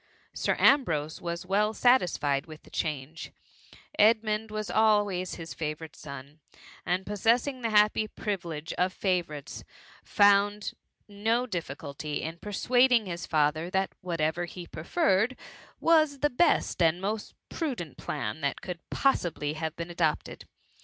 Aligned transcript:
Sir 0.33 0.55
Ambrose 0.57 1.21
was 1.21 1.45
well 1.45 1.75
satisfied 1.75 2.47
with 2.47 2.63
the 2.63 2.71
change; 2.71 3.31
Edmund 3.99 4.49
was 4.49 4.71
always 4.71 5.35
his 5.35 5.53
favourite 5.53 5.95
son, 5.95 6.39
and 6.87 7.05
pos 7.05 7.21
sessing 7.21 7.61
the 7.61 7.69
happy 7.69 8.07
privilege 8.07 8.73
of 8.79 8.93
favourites, 8.93 9.63
found 10.03 10.73
no 11.07 11.45
difficulty 11.45 12.23
in 12.23 12.39
persuading 12.39 13.05
his 13.05 13.27
father 13.27 13.69
that 13.69 13.91
what* 14.01 14.19
ever 14.19 14.45
he 14.45 14.65
preferred, 14.65 15.37
was 15.79 16.21
the 16.21 16.31
best 16.31 16.81
and 16.81 16.99
most 16.99 17.35
pru 17.51 17.75
dent 17.75 17.95
plan 17.95 18.41
that 18.41 18.59
could 18.59 18.79
possibly 18.89 19.53
have 19.53 19.75
been 19.75 19.91
adopted. 19.91 20.47